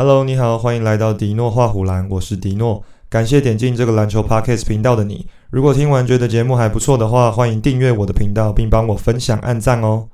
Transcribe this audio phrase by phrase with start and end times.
[0.00, 2.84] Hello，你好，欢迎来到迪诺画虎栏，我是迪诺。
[3.10, 5.26] 感谢点进这个篮球 Podcast 频道的你。
[5.50, 10.08] 如果听完觉得节目还不错的话，欢迎订阅我的频道，并帮我分享、按赞哦。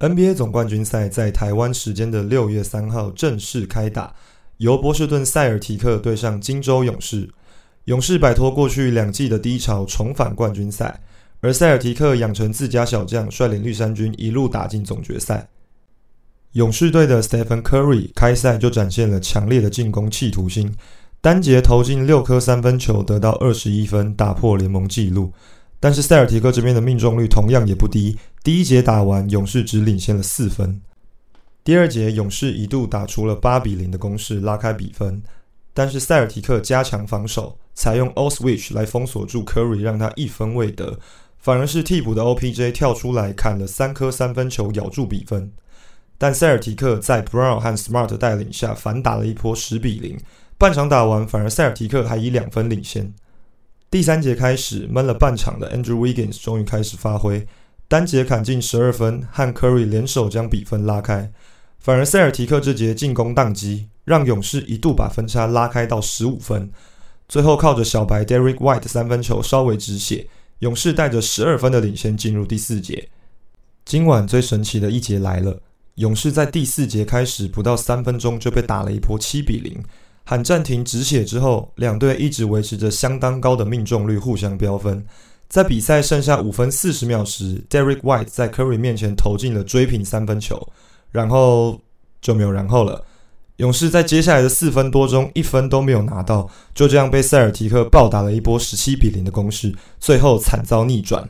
[0.00, 4.14] NBA 总冠军赛在台湾时间的六月三号正式开打，
[4.60, 7.30] 由波士顿塞尔提克对上金州勇士。
[7.86, 11.00] 勇士摆脱过去两季的低潮，重返冠军赛；
[11.40, 15.48] 而塞尔提克养成自家小将，率领绿衫军一路打进总决赛。
[16.52, 20.70] 勇士队的 Stephen Curry 开赛就展现了强烈的进攻企图心，
[21.22, 25.32] 单节投进六颗三分球，得到二十一分，打破联盟纪录。
[25.80, 30.82] 但是塞尔提克这边的命中率同样也不低，第一节打完，勇士只领先了四分。
[31.62, 35.22] 第二节，勇士一度打出了八比零的攻势，拉开比分。
[35.74, 40.98] 但是塞尔提克加强防守，采用 All Switch 来封锁住 Curry，让他一分未得。
[41.38, 45.52] 反而是替补的 OPJ 跳出来砍了三颗三分球，咬住比分。
[46.18, 50.18] 但塞尔提克在 Brown 和 Smart 带领下反打了一波十比零。
[50.58, 53.14] 半场打完，反而塞尔提克还以两分领先。
[53.90, 57.46] 第三节开始闷了半场的 Andrew Wiggins 终于开始发挥，
[57.90, 61.32] 单节砍进十二分，和 Curry 联手将比分拉开。
[61.80, 66.70] 反而塞尔提克这节进攻宕机，让勇士一度把分差拉开到十五分。
[67.28, 70.28] 最后靠着小白 Derek White 三分球稍微止血，
[70.60, 73.08] 勇士带着十二分的领先进入第四节。
[73.84, 75.60] 今晚最神奇的一节来了，
[75.96, 79.82] 勇士在第四节开始不到三分钟就被打了一波七比零。
[80.22, 85.04] 喊暂停止血之后，两队一直维持着相当高的命中率，互相飙分。
[85.50, 90.68] 在比赛剩下五分四十秒时，Derek White 在 Curry 面前投进了追平三分球，
[91.10, 91.80] 然后
[92.22, 93.04] 就没有然后了。
[93.56, 101.28] 勇士在接下来的四分多钟一分都没有拿到，就这样被塞尔提克暴打了一波十七比零的攻势，最后惨遭逆转。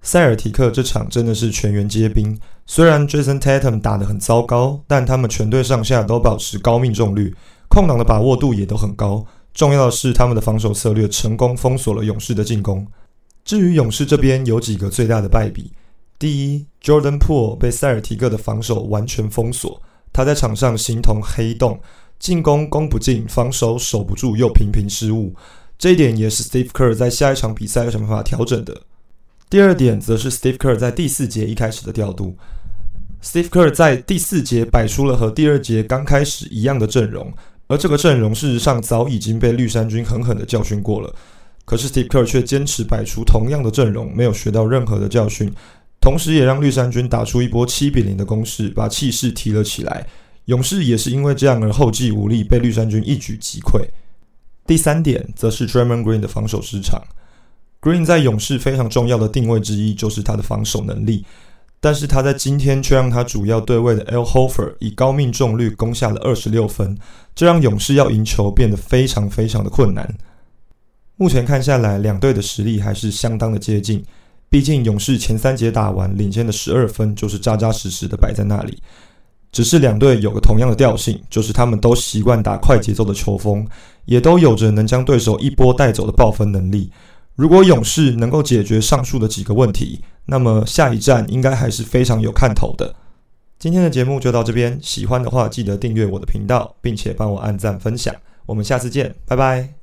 [0.00, 7.36] 塞尔提克这场真的是全员皆兵，虽然 Jason Tatum 打得很糟糕，但他们全队上下都保持高命中率。
[7.68, 12.86] 空档的把握度也都很高，重要的是他们的防守策略成功封锁了勇士的进攻。
[13.50, 15.72] 至于勇士这边有几个最大的败笔：
[16.20, 21.80] 第一，Jordan Poole 被塞尔提克的防守完全封锁，他在场上形同黑洞，
[22.20, 25.34] 进攻攻不进，防守守不住，又频频失误。
[25.76, 28.82] 这一点也是 Steve Kerr 在下一场比赛有什么办法调整的。
[29.48, 32.36] 第二点则是 Steve Kerr 在第四节一开始的调度。
[33.20, 37.32] Steve Kerr 在第四节摆出了和第二节刚开始一样的阵容。
[37.66, 41.12] 而这个阵容事实上早已经被绿衫军狠狠的教训过了，
[41.64, 45.52] 可是 Steve Kerr 却坚持摆出同样的阵容，没有学到任何的教训，
[46.00, 50.06] 同时也让绿衫军打出一波七比零的攻势，把气势提了起来。
[50.46, 53.80] 勇士也是因为这样而后继无力，被绿衫军一举击溃。
[54.66, 57.00] 第三点则是 d r a m o n Green 的防守失常。
[57.80, 61.24] Green 在勇士非常重要的定位之一就是他的防守能力。
[61.82, 66.98] 但是他在今天却让他主要对位的 L Hofer 以高命中率攻下了二十六分，
[67.34, 70.14] 这让勇士要赢球变得非常非常的困难。
[71.20, 74.02] 目前看下来，两队的实力还是相当的接近。
[74.48, 78.78] 毕竟勇士前三节打完领先的十二分，就是扎扎实实的摆在那里。
[79.52, 83.66] 只是两队有个同样的调性，就是他们都习惯打快节奏的球风，
[84.06, 86.90] 也都有着能将对手一波带走的爆分能力。
[87.34, 92.94] 如果勇士能够解决上述的几个问题，那么下一站应该还是非常有看头的。
[93.58, 98.14] 今天的节目就到这边，喜欢的话记得订阅我的频道，并且帮我按赞分享。
[98.46, 99.79] 我们下次见，拜拜。